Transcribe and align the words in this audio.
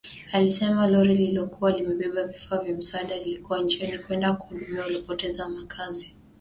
Alisema 0.33 0.87
lori 0.87 1.15
lililokuwa 1.17 1.71
limebeba 1.71 2.27
vifaa 2.27 2.57
vya 2.57 2.75
msaada 2.77 3.17
lilikuwa 3.17 3.61
njiani 3.61 3.99
kwenda 3.99 4.33
kuwahudumia 4.33 4.81
waliopoteza 4.81 5.49
makazi 5.49 6.15